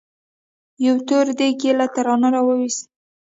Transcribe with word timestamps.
يو 0.85 0.95
تور 1.07 1.25
دېګ 1.37 1.57
يې 1.65 1.71
له 1.79 1.85
تناره 1.93 2.29
راوېست. 2.33 2.81